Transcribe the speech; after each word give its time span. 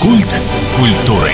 Культ 0.00 0.40
культуры. 0.76 1.32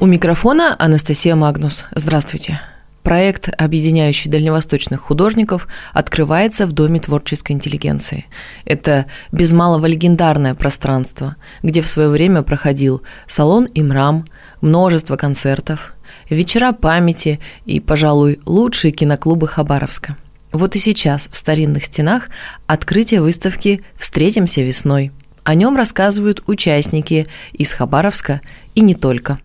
У 0.00 0.06
микрофона 0.06 0.76
Анастасия 0.78 1.34
Магнус. 1.34 1.86
Здравствуйте. 1.94 2.60
Проект, 3.02 3.48
объединяющий 3.56 4.30
дальневосточных 4.30 5.00
художников, 5.00 5.66
открывается 5.94 6.66
в 6.66 6.72
Доме 6.72 7.00
творческой 7.00 7.52
интеллигенции. 7.52 8.26
Это 8.66 9.06
без 9.32 9.52
малого 9.52 9.86
легендарное 9.86 10.54
пространство, 10.54 11.36
где 11.62 11.80
в 11.80 11.88
свое 11.88 12.10
время 12.10 12.42
проходил 12.42 13.02
салон 13.26 13.66
«Имрам», 13.72 14.26
множество 14.60 15.16
концертов, 15.16 15.94
вечера 16.28 16.72
памяти 16.72 17.40
и, 17.64 17.80
пожалуй, 17.80 18.40
лучшие 18.44 18.92
киноклубы 18.92 19.48
Хабаровска. 19.48 20.18
Вот 20.52 20.76
и 20.76 20.78
сейчас 20.78 21.28
в 21.30 21.36
старинных 21.36 21.86
стенах 21.86 22.28
открытие 22.66 23.22
выставки 23.22 23.82
«Встретимся 23.96 24.60
весной». 24.60 25.12
О 25.50 25.54
нем 25.56 25.74
рассказывают 25.74 26.44
участники 26.46 27.26
из 27.52 27.72
Хабаровска 27.72 28.40
и 28.76 28.82
не 28.82 28.94
только. 28.94 29.40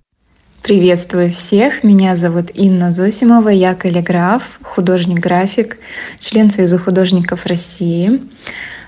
Приветствую 0.62 1.32
всех, 1.32 1.84
меня 1.84 2.16
зовут 2.16 2.52
Инна 2.54 2.92
Зосимова, 2.92 3.50
я 3.50 3.74
каллиграф, 3.74 4.44
художник-график, 4.62 5.80
член 6.20 6.52
Союза 6.52 6.78
художников 6.78 7.48
России. 7.48 8.22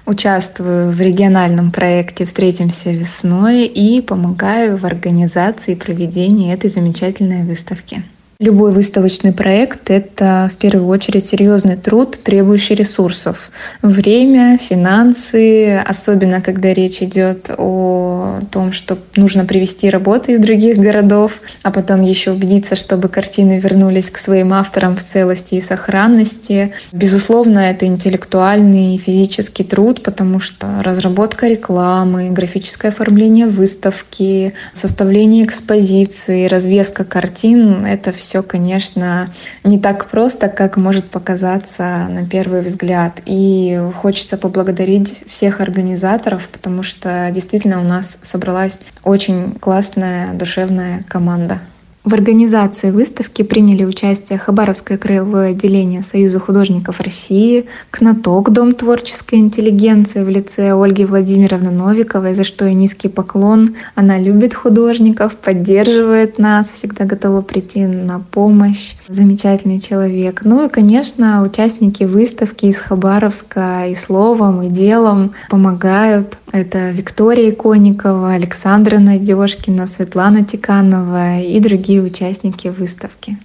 Участвую 0.05 0.91
в 0.91 1.02
региональном 1.02 1.71
проекте 1.71 2.23
«Встретимся 2.23 2.91
весной» 2.91 3.65
и 3.65 3.99
помогаю 4.02 4.77
в 4.77 4.85
организации 4.85 5.71
и 5.71 5.76
проведении 5.76 6.54
этой 6.54 6.70
замечательной 6.70 7.41
выставки. 7.41 8.04
Любой 8.40 8.72
выставочный 8.72 9.34
проект— 9.34 9.80
это 9.90 10.52
в 10.54 10.58
первую 10.58 10.88
очередь 10.90 11.26
серьезный 11.26 11.76
труд, 11.76 12.20
требующий 12.23 12.76
ресурсов. 12.76 13.50
Время, 13.82 14.60
финансы, 14.60 15.77
особенно 15.77 16.40
когда 16.40 16.72
речь 16.72 17.02
идет 17.02 17.49
о 17.57 18.41
том, 18.52 18.74
что 18.74 18.99
нужно 19.16 19.44
привести 19.44 19.90
работы 19.90 20.34
из 20.34 20.40
других 20.40 20.77
городов, 20.77 21.41
а 21.63 21.71
потом 21.71 22.04
еще 22.04 22.29
убедиться, 22.29 22.76
чтобы 22.76 23.10
картины 23.10 23.57
вернулись 23.57 24.12
к 24.12 24.20
своим 24.20 24.54
авторам 24.54 24.96
в 24.96 25.04
целости 25.04 25.55
и 25.55 25.62
сохранности. 25.62 26.74
Безусловно, 26.91 27.57
это 27.57 27.88
интеллектуальный 27.88 28.94
и 28.94 28.99
физический 28.99 29.63
труд, 29.63 30.04
потому 30.04 30.40
что 30.40 30.68
разработка 30.84 31.48
рекламы, 31.48 32.29
графическое 32.29 32.91
оформление 32.91 33.48
выставки, 33.48 34.54
составление 34.74 35.44
экспозиции, 35.44 36.46
развеска 36.46 37.04
картин— 37.04 37.84
это 37.88 38.12
все 38.12 38.26
все, 38.27 38.43
конечно, 38.43 39.29
не 39.63 39.79
так 39.79 40.07
просто, 40.07 40.49
как 40.49 40.75
может 40.75 41.09
показаться 41.09 42.07
на 42.09 42.27
первый 42.27 42.61
взгляд. 42.61 43.21
И 43.25 43.81
хочется 43.95 44.37
поблагодарить 44.37 45.21
всех 45.27 45.61
организаторов, 45.61 46.49
потому 46.49 46.83
что 46.83 47.29
действительно 47.31 47.79
у 47.79 47.85
нас 47.85 48.20
собралась 48.21 48.81
очень 49.05 49.53
классная, 49.53 50.33
душевная 50.33 51.05
команда. 51.07 51.61
В 52.03 52.13
организации 52.13 52.91
выставки 52.91 53.41
приняли 53.41 53.84
участие 53.84 54.40
Хабаровское 54.40 54.98
краевое 54.98 55.49
отделение 55.49 56.01
Союза 56.01 56.39
художников 56.39 57.01
России, 57.01 57.65
Кнаток, 57.91 58.54
Дом 58.54 58.73
творческой 58.73 59.39
интеллигенции 59.39 60.23
в 60.23 60.29
лице 60.29 60.71
Ольги 60.71 61.04
Владимировны 61.04 61.70
Новиковой, 61.70 62.34
за 62.34 62.45
что 62.45 62.65
и 62.65 62.73
низкий 62.73 63.09
поклон. 63.09 63.76
Она 63.95 64.17
любит 64.19 64.53
художников, 64.53 65.35
поддерживает 65.35 66.38
нас, 66.38 66.72
всегда 66.72 67.03
готова 67.03 67.41
прийти 67.41 67.85
на 67.85 68.19
помощь. 68.19 68.95
Замечательный 69.09 69.81
человек. 69.81 70.41
Ну 70.45 70.66
и, 70.66 70.69
конечно, 70.69 71.44
участники 71.44 72.06
выставки 72.06 72.67
из 72.67 72.78
Хабаровска 72.78 73.88
и 73.88 73.95
словом, 73.95 74.61
и 74.61 74.69
делом 74.69 75.34
помогают. 75.50 76.38
Это 76.53 76.91
Виктория 76.91 77.50
Иконникова, 77.50 78.31
Александра 78.31 79.00
Надежкина, 79.00 79.85
Светлана 79.85 80.45
Тиканова 80.45 81.41
и 81.41 81.59
другие 81.59 81.97
другие 81.97 82.03
участники 82.03 82.68
выставки. 82.68 83.38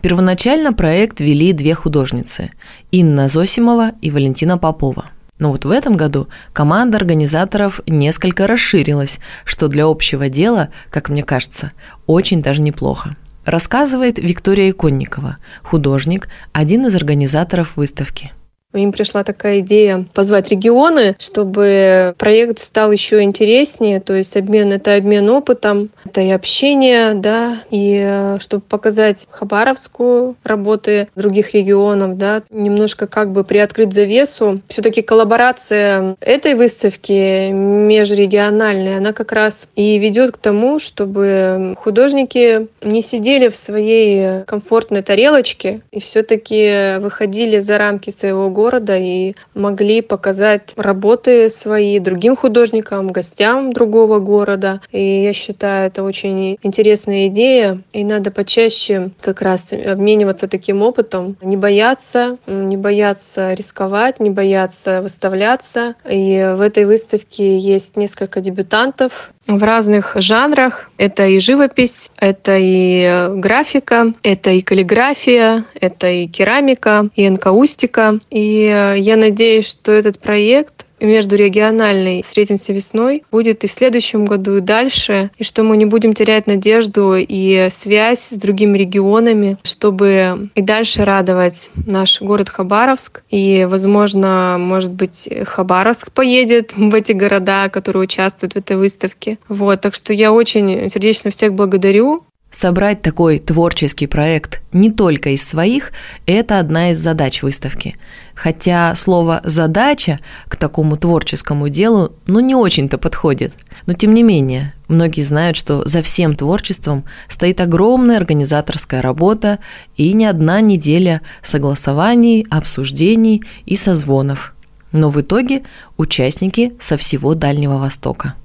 Первоначально 0.00 0.72
проект 0.72 1.20
вели 1.20 1.52
две 1.52 1.74
художницы– 1.74 2.50
Инна 2.92 3.28
Зосимова 3.28 3.92
и 4.00 4.10
Валентина 4.10 4.58
Попова. 4.58 5.06
Но 5.38 5.50
вот 5.50 5.64
в 5.64 5.70
этом 5.70 5.96
году 5.96 6.28
команда 6.52 6.98
организаторов 6.98 7.80
несколько 7.86 8.46
расширилась, 8.46 9.18
что 9.44 9.68
для 9.68 9.86
общего 9.86 10.28
дела, 10.28 10.68
как 10.90 11.08
мне 11.08 11.22
кажется, 11.22 11.72
очень 12.06 12.42
даже 12.42 12.62
неплохо. 12.62 13.16
Рассказывает 13.44 14.18
Виктория 14.18 14.70
Иконникова, 14.70 15.38
художник, 15.62 16.28
один 16.52 16.86
из 16.86 16.94
организаторов 16.94 17.76
выставки– 17.76 18.32
им 18.74 18.92
пришла 18.92 19.24
такая 19.24 19.60
идея 19.60 20.06
позвать 20.12 20.50
регионы, 20.50 21.16
чтобы 21.18 22.14
проект 22.18 22.58
стал 22.58 22.92
еще 22.92 23.22
интереснее. 23.22 24.00
То 24.00 24.14
есть 24.14 24.36
обмен— 24.36 24.72
это 24.74 24.94
обмен 24.94 25.30
опытом, 25.30 25.88
это 26.04 26.20
и 26.20 26.30
общение, 26.30 27.14
да, 27.14 27.62
и 27.70 28.02
э, 28.04 28.36
чтобы 28.40 28.62
показать 28.62 29.26
Хабаровскую 29.30 30.36
работы 30.44 31.08
других 31.16 31.54
регионов, 31.54 32.18
да, 32.18 32.42
немножко 32.50 33.06
как 33.06 33.32
бы 33.32 33.42
приоткрыть 33.42 33.94
завесу. 33.94 34.60
все 34.68 34.82
таки 34.82 35.00
коллаборация 35.00 36.16
этой 36.20 36.54
выставки 36.54 37.50
межрегиональная, 37.50 38.98
она 38.98 39.14
как 39.14 39.32
раз 39.32 39.66
и 39.76 39.98
ведет 39.98 40.32
к 40.32 40.38
тому, 40.38 40.78
чтобы 40.78 41.74
художники 41.78 42.68
не 42.82 43.00
сидели 43.00 43.48
в 43.48 43.56
своей 43.56 44.44
комфортной 44.44 45.02
тарелочке 45.02 45.80
и 45.90 46.00
все 46.00 46.22
таки 46.22 46.98
выходили 46.98 47.58
за 47.60 47.78
рамки 47.78 48.10
своего 48.10 48.50
города 48.60 48.96
и 48.98 49.34
могли 49.54 50.00
показать 50.02 50.72
работы 50.76 51.48
свои 51.48 52.00
другим 52.00 52.34
художникам, 52.36 53.08
гостям 53.08 53.72
другого 53.72 54.18
города. 54.18 54.80
И 54.90 55.22
я 55.22 55.32
считаю, 55.32 55.86
это 55.86 56.02
очень 56.02 56.58
интересная 56.62 57.28
идея, 57.28 57.80
и 57.92 58.02
надо 58.02 58.30
почаще 58.32 59.10
как 59.20 59.42
раз 59.42 59.72
обмениваться 59.72 60.48
таким 60.48 60.82
опытом, 60.82 61.36
не 61.40 61.56
бояться, 61.56 62.38
не 62.46 62.76
бояться 62.76 63.54
рисковать, 63.54 64.18
не 64.18 64.30
бояться 64.30 65.00
выставляться. 65.02 65.94
И 66.08 66.54
в 66.56 66.60
этой 66.60 66.84
выставке 66.84 67.58
есть 67.58 67.96
несколько 67.96 68.40
дебютантов, 68.40 69.32
в 69.48 69.62
разных 69.62 70.12
жанрах. 70.16 70.90
Это 70.98 71.26
и 71.26 71.40
живопись, 71.40 72.10
это 72.18 72.56
и 72.58 73.28
графика, 73.34 74.12
это 74.22 74.50
и 74.50 74.60
каллиграфия, 74.60 75.64
это 75.80 76.08
и 76.10 76.26
керамика, 76.26 77.08
и 77.16 77.26
энкаустика. 77.26 78.20
И 78.30 78.47
я 78.56 79.16
надеюсь, 79.16 79.66
что 79.66 79.92
этот 79.92 80.18
проект 80.18 80.86
междурегиональный 81.00 82.22
«Встретимся 82.22 82.72
весной» 82.72 83.22
будет 83.30 83.64
и 83.64 83.66
в 83.66 83.70
следующем 83.70 84.24
году, 84.24 84.56
и 84.56 84.60
дальше, 84.60 85.30
и 85.38 85.44
что 85.44 85.62
мы 85.62 85.76
не 85.76 85.84
будем 85.84 86.12
терять 86.12 86.46
надежду 86.46 87.14
и 87.16 87.68
связь 87.70 88.20
с 88.20 88.36
другими 88.36 88.76
регионами, 88.78 89.58
чтобы 89.62 90.50
и 90.54 90.62
дальше 90.62 91.04
радовать 91.04 91.70
наш 91.86 92.20
город 92.20 92.48
Хабаровск. 92.48 93.22
И, 93.30 93.66
возможно, 93.68 94.56
может 94.58 94.90
быть, 94.90 95.28
Хабаровск 95.46 96.12
поедет 96.12 96.72
в 96.76 96.94
эти 96.94 97.12
города, 97.12 97.68
которые 97.68 98.04
участвуют 98.04 98.54
в 98.54 98.58
этой 98.58 98.76
выставке. 98.76 99.38
Вот, 99.48 99.80
так 99.80 99.94
что 99.94 100.12
я 100.12 100.32
очень 100.32 100.88
сердечно 100.90 101.30
всех 101.30 101.54
благодарю. 101.54 102.24
Собрать 102.50 103.02
такой 103.02 103.38
творческий 103.38 104.06
проект 104.06 104.62
не 104.72 104.90
только 104.90 105.30
из 105.30 105.46
своих– 105.46 105.92
это 106.26 106.58
одна 106.58 106.92
из 106.92 106.98
задач 106.98 107.42
выставки. 107.42 107.96
Хотя 108.34 108.94
слово 108.94 109.42
«задача» 109.44 110.18
к 110.48 110.56
такому 110.56 110.96
творческому 110.96 111.68
делу 111.68 112.12
ну 112.26 112.40
не 112.40 112.54
очень-то 112.54 112.96
подходит. 112.96 113.52
Но 113.84 113.92
тем 113.92 114.14
не 114.14 114.22
менее, 114.22 114.72
многие 114.88 115.22
знают, 115.22 115.58
что 115.58 115.84
за 115.84 116.00
всем 116.00 116.34
творчеством 116.34 117.04
стоит 117.28 117.60
огромная 117.60 118.16
организаторская 118.16 119.02
работа 119.02 119.58
и 119.96 120.14
не 120.14 120.24
одна 120.24 120.62
неделя 120.62 121.20
согласований, 121.42 122.46
обсуждений 122.48 123.42
и 123.66 123.76
созвонов. 123.76 124.54
Но 124.90 125.10
в 125.10 125.20
итоге 125.20 125.64
участники 125.98 126.72
со 126.80 126.96
всего 126.96 127.34
Дальнего 127.34 127.76
Востока. 127.76 128.36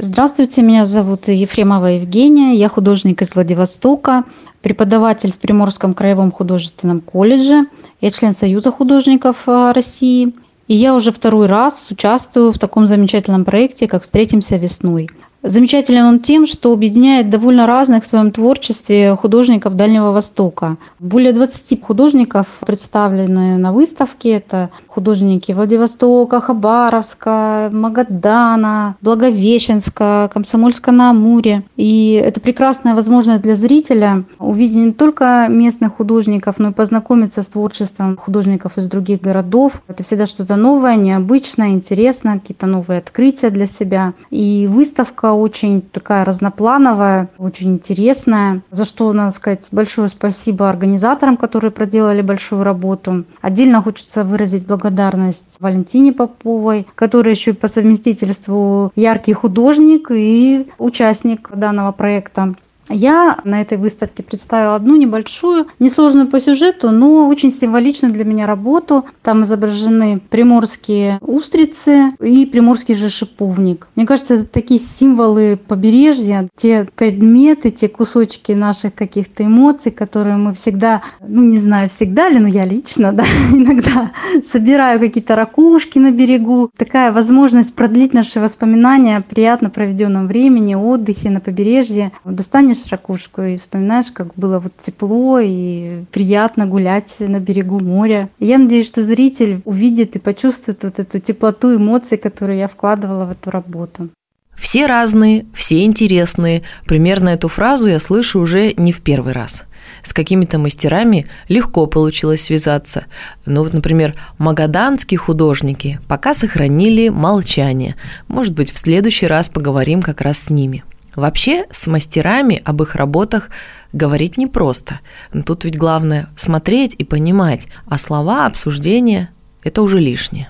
Здравствуйте, 0.00 0.62
меня 0.62 0.84
зовут 0.84 1.26
Ефремова 1.26 1.86
Евгения, 1.86 2.54
я 2.54 2.68
художник 2.68 3.20
из 3.20 3.34
Владивостока, 3.34 4.22
преподаватель 4.62 5.32
в 5.32 5.38
Приморском 5.38 5.92
краевом 5.92 6.30
художественном 6.30 7.00
колледже, 7.00 7.66
я 8.00 8.10
член 8.12 8.32
Союза 8.32 8.70
художников 8.70 9.48
э, 9.48 9.72
России, 9.72 10.34
и 10.68 10.74
я 10.76 10.94
уже 10.94 11.10
второй 11.10 11.46
раз 11.46 11.88
участвую 11.90 12.52
в 12.52 12.60
таком 12.60 12.86
замечательном 12.86 13.44
проекте, 13.44 13.88
как 13.88 14.04
«Встретимся 14.04 14.56
весной». 14.56 15.10
Замечателен 15.42 16.04
он 16.04 16.18
тем, 16.18 16.46
что 16.46 16.72
объединяет 16.72 17.30
довольно 17.30 17.66
разных 17.66 18.02
в 18.02 18.06
своем 18.06 18.32
творчестве 18.32 19.14
художников 19.14 19.76
Дальнего 19.76 20.10
Востока. 20.10 20.78
Более 20.98 21.32
20 21.32 21.80
художников 21.80 22.46
представлены 22.66 23.56
на 23.56 23.72
выставке. 23.72 24.30
Это 24.30 24.70
художники 24.88 25.52
Владивостока, 25.52 26.40
Хабаровска, 26.40 27.70
Магадана, 27.72 28.96
Благовещенска, 29.00 30.28
Комсомольска-на-Амуре. 30.34 31.62
И 31.76 32.20
это 32.22 32.40
прекрасная 32.40 32.96
возможность 32.96 33.44
для 33.44 33.54
зрителя 33.54 34.24
увидеть 34.40 34.76
не 34.76 34.92
только 34.92 35.46
местных 35.48 35.94
художников, 35.94 36.56
но 36.58 36.70
и 36.70 36.72
познакомиться 36.72 37.42
с 37.42 37.48
творчеством 37.48 38.16
художников 38.16 38.76
из 38.76 38.88
других 38.88 39.20
городов. 39.20 39.82
Это 39.86 40.02
всегда 40.02 40.26
что-то 40.26 40.56
новое, 40.56 40.96
необычное, 40.96 41.68
интересное, 41.68 42.40
какие-то 42.40 42.66
новые 42.66 42.98
открытия 42.98 43.50
для 43.50 43.66
себя. 43.66 44.14
И 44.30 44.66
выставка 44.68 45.27
выставка 45.28 45.32
очень 45.32 45.82
такая 45.82 46.24
разноплановая, 46.24 47.28
очень 47.38 47.74
интересная, 47.74 48.62
за 48.70 48.84
что, 48.84 49.12
надо 49.12 49.30
сказать, 49.30 49.68
большое 49.70 50.08
спасибо 50.08 50.68
организаторам, 50.68 51.36
которые 51.36 51.70
проделали 51.70 52.22
большую 52.22 52.62
работу. 52.62 53.24
Отдельно 53.40 53.82
хочется 53.82 54.24
выразить 54.24 54.66
благодарность 54.66 55.58
Валентине 55.60 56.12
Поповой, 56.12 56.86
которая 56.94 57.34
еще 57.34 57.52
по 57.52 57.68
совместительству 57.68 58.92
яркий 58.96 59.32
художник 59.32 60.10
и 60.10 60.66
участник 60.78 61.50
данного 61.54 61.92
проекта. 61.92 62.54
Я 62.88 63.38
на 63.44 63.60
этой 63.60 63.76
выставке 63.78 64.22
представила 64.22 64.74
одну 64.74 64.96
небольшую, 64.96 65.66
несложную 65.78 66.28
по 66.28 66.40
сюжету, 66.40 66.90
но 66.90 67.28
очень 67.28 67.52
символичную 67.52 68.12
для 68.12 68.24
меня 68.24 68.46
работу. 68.46 69.04
Там 69.22 69.42
изображены 69.42 70.20
приморские 70.30 71.18
устрицы 71.20 72.12
и 72.20 72.46
приморский 72.46 72.94
же 72.94 73.10
шиповник. 73.10 73.88
Мне 73.94 74.06
кажется, 74.06 74.34
это 74.34 74.46
такие 74.46 74.80
символы 74.80 75.56
побережья, 75.56 76.48
те 76.56 76.86
предметы, 76.96 77.70
те 77.70 77.88
кусочки 77.88 78.52
наших 78.52 78.94
каких-то 78.94 79.44
эмоций, 79.44 79.92
которые 79.92 80.36
мы 80.36 80.54
всегда, 80.54 81.02
ну 81.20 81.42
не 81.42 81.58
знаю, 81.58 81.88
всегда 81.88 82.28
ли, 82.28 82.38
но 82.38 82.48
я 82.48 82.64
лично, 82.64 83.12
да, 83.18 83.24
иногда 83.52 84.12
собираю 84.46 84.98
какие-то 85.00 85.36
ракушки 85.36 85.98
на 85.98 86.10
берегу. 86.10 86.70
Такая 86.76 87.12
возможность 87.12 87.74
продлить 87.74 88.14
наши 88.14 88.40
воспоминания 88.40 89.18
о 89.18 89.22
приятно 89.22 89.70
проведенном 89.70 90.26
времени, 90.26 90.74
отдыхе 90.74 91.30
на 91.30 91.40
побережье. 91.40 92.12
Достанешь 92.24 92.77
видишь 92.78 92.90
ракушку 92.90 93.42
и 93.42 93.56
вспоминаешь, 93.56 94.10
как 94.12 94.34
было 94.34 94.58
вот 94.58 94.72
тепло 94.78 95.38
и 95.40 96.04
приятно 96.10 96.66
гулять 96.66 97.16
на 97.20 97.40
берегу 97.40 97.80
моря. 97.80 98.28
И 98.38 98.46
я 98.46 98.58
надеюсь, 98.58 98.86
что 98.86 99.02
зритель 99.02 99.62
увидит 99.64 100.16
и 100.16 100.18
почувствует 100.18 100.82
вот 100.82 100.98
эту 100.98 101.18
теплоту 101.18 101.76
эмоций, 101.76 102.18
которые 102.18 102.60
я 102.60 102.68
вкладывала 102.68 103.24
в 103.24 103.30
эту 103.32 103.50
работу. 103.50 104.08
Все 104.56 104.86
разные, 104.86 105.46
все 105.54 105.84
интересные. 105.84 106.62
Примерно 106.84 107.30
эту 107.30 107.48
фразу 107.48 107.88
я 107.88 108.00
слышу 108.00 108.40
уже 108.40 108.74
не 108.76 108.92
в 108.92 109.02
первый 109.02 109.32
раз. 109.32 109.64
С 110.02 110.12
какими-то 110.12 110.58
мастерами 110.58 111.26
легко 111.48 111.86
получилось 111.86 112.42
связаться. 112.42 113.04
Ну 113.46 113.62
вот, 113.62 113.72
например, 113.72 114.14
магаданские 114.38 115.18
художники 115.18 116.00
пока 116.08 116.34
сохранили 116.34 117.08
молчание. 117.08 117.94
Может 118.26 118.54
быть, 118.54 118.72
в 118.72 118.78
следующий 118.78 119.26
раз 119.26 119.48
поговорим 119.48 120.02
как 120.02 120.20
раз 120.20 120.38
с 120.38 120.50
ними. 120.50 120.84
Вообще 121.18 121.64
с 121.72 121.88
мастерами 121.88 122.62
об 122.64 122.80
их 122.80 122.94
работах 122.94 123.50
говорить 123.92 124.38
непросто. 124.38 125.00
Тут 125.44 125.64
ведь 125.64 125.76
главное 125.76 126.28
смотреть 126.36 126.94
и 126.96 127.02
понимать, 127.02 127.66
а 127.86 127.98
слова, 127.98 128.46
обсуждения– 128.46 129.30
это 129.64 129.82
уже 129.82 129.98
лишнее. 129.98 130.48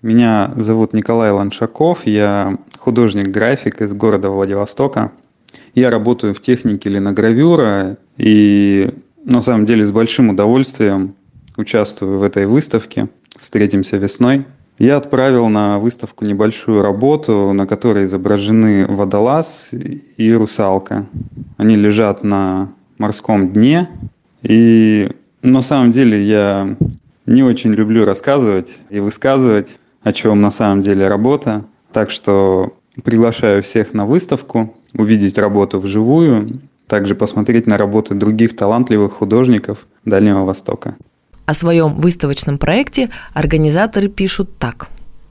Меня 0.00 0.52
зовут 0.56 0.92
Николай 0.92 1.32
Ланшаков, 1.32 2.06
я 2.06 2.56
художник-график 2.78 3.82
из 3.82 3.92
города 3.92 4.30
Владивостока. 4.30 5.10
Я 5.74 5.90
работаю 5.90 6.34
в 6.34 6.40
технике 6.40 6.88
линогравюра 6.88 7.98
и 8.16 8.94
на 9.24 9.40
самом 9.40 9.66
деле 9.66 9.84
с 9.84 9.90
большим 9.90 10.28
удовольствием 10.28 11.16
участвую 11.56 12.20
в 12.20 12.22
этой 12.22 12.46
выставке. 12.46 13.08
Встретимся 13.40 13.96
весной– 13.96 14.46
я 14.80 14.96
отправил 14.96 15.48
на 15.48 15.78
выставку 15.78 16.24
небольшую 16.24 16.82
работу, 16.82 17.52
на 17.52 17.66
которой 17.66 18.04
изображены 18.04 18.86
водолаз 18.86 19.72
и 20.16 20.32
русалка. 20.32 21.06
Они 21.58 21.76
лежат 21.76 22.24
на 22.24 22.72
морском 22.96 23.52
дне. 23.52 23.90
И 24.42 25.10
на 25.42 25.60
самом 25.60 25.90
деле 25.90 26.24
я 26.24 26.76
не 27.26 27.42
очень 27.42 27.74
люблю 27.74 28.06
рассказывать 28.06 28.78
и 28.88 29.00
высказывать, 29.00 29.78
о 30.02 30.14
чем 30.14 30.40
на 30.40 30.50
самом 30.50 30.80
деле 30.80 31.08
работа. 31.08 31.66
Так 31.92 32.10
что 32.10 32.72
приглашаю 33.04 33.62
всех 33.62 33.92
на 33.92 34.06
выставку, 34.06 34.74
увидеть 34.96 35.36
работу 35.36 35.78
вживую, 35.78 36.58
также 36.86 37.14
посмотреть 37.14 37.66
на 37.66 37.76
работы 37.76 38.14
других 38.14 38.56
талантливых 38.56 39.12
художников 39.12 39.86
Дальнего 40.06 40.46
Востока. 40.46 40.96
О 41.50 41.54
своем 41.54 41.96
выставочном 41.96 42.58
проекте 42.58 43.10
организаторы 43.34 44.06
пишут 44.06 44.56
так. 44.58 44.86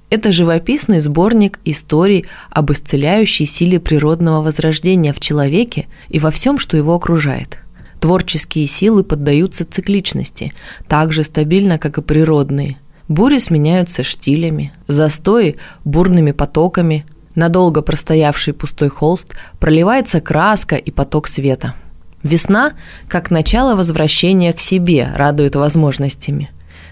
Это 0.09 0.33
живописный 0.33 0.99
сборник 0.99 1.61
историй 1.63 2.25
об 2.49 2.73
исцеляющей 2.73 3.45
силе 3.45 3.79
природного 3.79 4.41
возрождения 4.41 5.13
в 5.13 5.21
человеке 5.21 5.87
и 6.09 6.19
во 6.19 6.29
всем, 6.29 6.59
что 6.59 6.75
его 6.75 6.93
окружает. 6.93 7.59
Творческие 8.01 8.67
силы 8.67 9.05
поддаются 9.05 9.63
цикличности, 9.63 10.51
так 10.89 11.13
же 11.13 11.23
стабильно, 11.23 11.79
как 11.79 11.97
и 11.97 12.01
природные. 12.01 12.75
Бури 13.07 13.37
сменяются 13.37 14.03
штилями, 14.03 14.73
застои– 14.89 15.55
бурными 15.85 16.33
потоками, 16.33 17.05
надолго 17.35 17.81
простоявший 17.81 18.53
пустой 18.53 18.89
холст 18.89 19.35
проливается 19.57 20.19
краска 20.19 20.75
и 20.75 20.91
поток 20.91 21.29
света– 21.29 21.75
Весна, 22.23 22.73
как 23.07 23.31
начало 23.31 23.75
возвращения 23.75 24.53
к 24.53 24.59
себе, 24.59 25.11
радует 25.15 25.55
возможностями. 25.55 26.49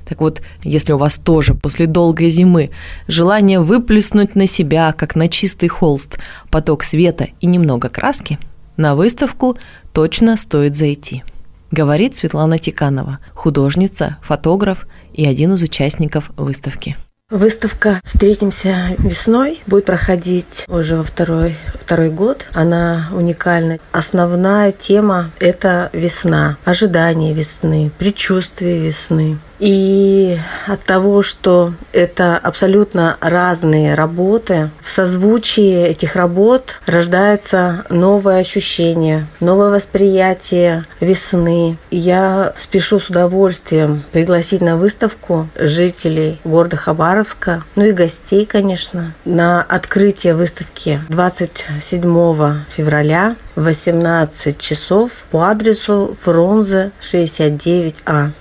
Так 0.08 0.22
вот, 0.22 0.42
если 0.64 0.94
у 0.94 0.98
вас 0.98 1.18
тоже 1.18 1.54
после 1.54 1.86
долгой 1.86 2.30
зимы 2.30 2.70
желание 3.08 3.60
выплеснуть 3.60 4.36
на 4.36 4.48
себя, 4.48 4.94
как 4.94 5.16
на 5.16 5.28
чистый 5.28 5.68
холст, 5.68 6.18
поток 6.50 6.84
света 6.84 7.28
и 7.42 7.46
немного 7.46 7.90
краски, 7.90 8.40
на 8.78 8.96
выставку 8.96 9.58
точно 9.92 10.38
стоит 10.38 10.76
зайти. 10.76 11.24
Говорит 11.72 12.16
Светлана 12.16 12.58
Тиканова, 12.58 13.20
художница, 13.34 14.18
фотограф 14.22 14.88
и 15.14 15.26
один 15.26 15.54
из 15.54 15.62
участников 15.62 16.32
выставки. 16.38 16.96
Выставка 17.30 18.00
«Встретимся 18.06 18.96
весной» 19.00 19.62
будет 19.68 19.84
проходить 19.84 20.64
уже 20.70 20.96
во 20.96 21.04
второй, 21.04 21.58
второй 21.74 22.10
год. 22.10 22.48
Она 22.54 23.10
уникальна. 23.12 23.80
Основная 23.92 24.72
тема– 24.72 25.32
это 25.42 25.90
весна, 25.92 26.56
ожидание 26.64 27.34
весны, 27.34 27.92
предчувствие 28.00 28.80
весны. 28.80 29.40
И 29.60 30.38
от 30.68 30.84
того, 30.84 31.22
что 31.22 31.74
это 31.92 32.38
абсолютно 32.38 33.18
разные 33.22 33.96
работы, 33.96 34.70
в 34.82 34.90
созвучии 34.90 35.86
этих 35.86 36.16
работ 36.16 36.80
рождается 36.86 37.86
новое 37.90 38.40
ощущение, 38.40 39.28
новое 39.40 39.70
восприятие 39.70 40.86
весны. 41.00 41.78
Я 41.90 42.54
спешу 42.56 43.00
с 43.00 43.10
удовольствием 43.10 44.04
пригласить 44.12 44.62
на 44.62 44.78
выставку 44.78 45.48
жителей 45.56 46.40
города 46.44 46.78
Хабаровска, 46.78 47.62
ну 47.76 47.86
и 47.86 47.92
гостей, 47.92 48.46
конечно, 48.46 49.14
на 49.26 49.62
открытие 49.64 50.36
выставки 50.36 51.02
27 51.10 52.64
февраля 52.70 53.36
в 53.56 53.64
18 53.64 54.60
часов 54.60 55.26
по 55.32 55.50
адресу 55.50 56.16
Фрунзе 56.22 56.92
69А. 57.02 58.32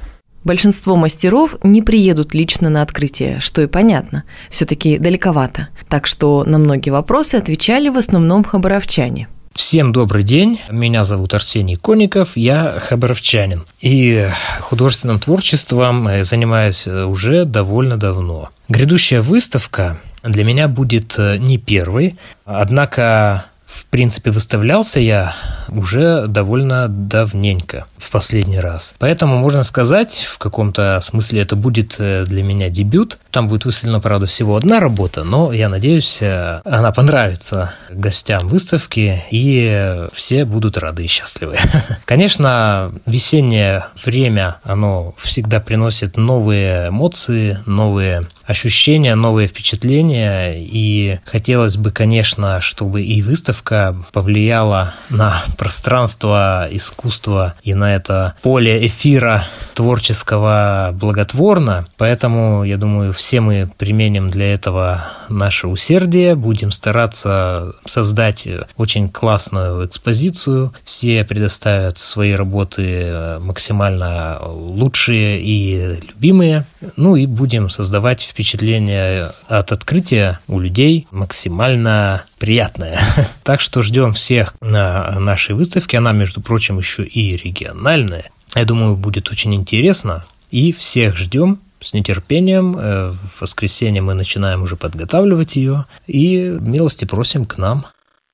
Большинство 0.46 0.94
мастеров 0.94 1.56
не 1.64 1.82
приедут 1.82 2.32
лично 2.32 2.70
на 2.70 2.82
открытие, 2.82 3.40
что 3.40 3.62
и 3.62 3.66
понятно, 3.66 4.22
все-таки 4.48 4.96
далековато. 4.96 5.70
Так 5.88 6.06
что 6.06 6.44
на 6.44 6.58
многие 6.58 6.90
вопросы 6.90 7.34
отвечали 7.34 7.88
в 7.88 7.96
основном 7.96 8.44
хабаровчане. 8.44 9.26
Всем 9.56 9.92
добрый 9.92 10.22
день. 10.22 10.60
Меня 10.70 11.02
зовут 11.02 11.34
Арсений 11.34 11.74
Конников, 11.74 12.36
я 12.36 12.76
хабаровчанин. 12.78 13.64
И 13.80 14.28
художественным 14.60 15.18
творчеством 15.18 16.06
э, 16.06 16.22
занимаюсь 16.22 16.86
э, 16.86 17.02
уже 17.02 17.44
довольно 17.44 17.96
давно. 17.96 18.50
Грядущая 18.68 19.22
выставка 19.22 19.98
для 20.22 20.44
меня 20.44 20.68
будет 20.68 21.18
э, 21.18 21.38
не 21.38 21.58
первой, 21.58 22.14
однако 22.44 23.46
в 23.66 23.84
принципе, 23.86 24.30
выставлялся 24.30 25.00
я 25.00 25.34
уже 25.68 26.26
довольно 26.28 26.86
давненько, 26.88 27.86
в 27.98 28.10
последний 28.10 28.60
раз. 28.60 28.94
Поэтому 28.98 29.38
можно 29.38 29.64
сказать, 29.64 30.26
в 30.30 30.38
каком-то 30.38 31.00
смысле 31.02 31.42
это 31.42 31.56
будет 31.56 31.96
э, 31.98 32.24
для 32.26 32.44
меня 32.44 32.68
дебют. 32.68 33.18
Там 33.36 33.48
будет 33.48 33.66
выставлена, 33.66 34.00
правда, 34.00 34.24
всего 34.24 34.56
одна 34.56 34.80
работа, 34.80 35.22
но 35.22 35.52
я 35.52 35.68
надеюсь, 35.68 36.22
э, 36.22 36.62
она 36.64 36.90
понравится 36.90 37.74
гостям 37.90 38.48
выставки, 38.48 39.22
и 39.30 40.06
все 40.14 40.46
будут 40.46 40.78
рады 40.78 41.04
и 41.04 41.06
счастливы. 41.06 41.58
Конечно, 42.06 42.94
весеннее 43.04 43.88
время, 44.02 44.56
оно 44.62 45.14
всегда 45.18 45.60
приносит 45.60 46.16
новые 46.16 46.88
эмоции, 46.88 47.58
новые 47.66 48.26
ощущения, 48.46 49.14
новые 49.14 49.48
впечатления. 49.48 50.54
И 50.56 51.18
хотелось 51.24 51.76
бы, 51.76 51.90
конечно, 51.90 52.60
чтобы 52.60 53.02
и 53.02 53.20
выставка 53.22 53.96
повлияла 54.12 54.94
на 55.10 55.42
пространство 55.58 56.68
искусства 56.70 57.54
и 57.62 57.74
на 57.74 57.94
это 57.94 58.34
поле 58.42 58.86
эфира 58.86 59.44
творческого 59.74 60.90
благотворно. 60.94 61.86
Поэтому, 61.96 62.64
я 62.64 62.76
думаю, 62.76 63.12
все 63.12 63.25
мы 63.34 63.68
применим 63.76 64.30
для 64.30 64.52
этого 64.52 65.04
наше 65.28 65.66
усердие, 65.66 66.36
будем 66.36 66.70
стараться 66.70 67.74
создать 67.84 68.46
очень 68.76 69.08
классную 69.08 69.86
экспозицию. 69.86 70.72
Все 70.84 71.24
предоставят 71.24 71.98
свои 71.98 72.32
работы 72.32 73.38
максимально 73.40 74.38
лучшие 74.42 75.40
и 75.42 76.00
любимые. 76.06 76.66
Ну 76.96 77.16
и 77.16 77.26
будем 77.26 77.68
создавать 77.70 78.22
впечатление 78.22 79.32
от 79.48 79.72
открытия 79.72 80.38
у 80.46 80.60
людей 80.60 81.06
максимально 81.10 82.24
приятное. 82.38 82.98
Так 83.42 83.60
что 83.60 83.80
ждем 83.82 84.12
всех 84.12 84.54
на 84.60 85.18
нашей 85.20 85.54
выставке. 85.54 85.98
Она, 85.98 86.12
между 86.12 86.40
прочим, 86.40 86.78
еще 86.78 87.04
и 87.04 87.36
региональная. 87.36 88.30
Я 88.54 88.64
думаю, 88.64 88.96
будет 88.96 89.30
очень 89.30 89.54
интересно. 89.54 90.24
И 90.50 90.72
всех 90.72 91.16
ждем 91.16 91.60
с 91.80 91.92
нетерпением. 91.92 92.76
Э, 92.78 93.10
в 93.12 93.40
воскресенье 93.40 94.02
мы 94.02 94.14
начинаем 94.14 94.62
уже 94.62 94.76
подготавливать 94.76 95.56
ее. 95.56 95.86
И 96.06 96.56
милости 96.60 97.04
просим 97.04 97.44
к 97.44 97.58
нам. 97.58 97.86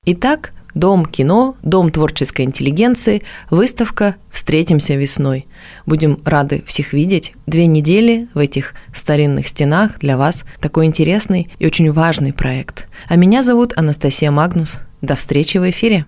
Итак, 0.05 0.51
Дом 0.73 1.05
кино, 1.05 1.55
Дом 1.61 1.91
творческой 1.91 2.45
интеллигенции, 2.45 3.21
выставка 3.51 4.15
«Встретимся 4.31 4.95
весной». 4.95 5.45
Будем 5.85 6.19
рады 6.25 6.63
всех 6.65 6.93
видеть. 6.93 7.33
Две 7.45 7.67
недели 7.67 8.27
в 8.33 8.39
этих 8.39 8.73
старинных 8.93 9.47
стенах 9.47 9.99
для 9.99 10.17
вас 10.17 10.45
такой 10.59 10.87
интересный 10.87 11.49
и 11.59 11.65
очень 11.65 11.91
важный 11.91 12.33
проект. 12.33 12.87
А 13.07 13.15
меня 13.15 13.43
зовут 13.43 13.73
Анастасия 13.77 14.31
Магнус. 14.31 14.79
До 15.01 15.15
встречи 15.15 15.57
в 15.59 15.69
эфире. 15.69 16.05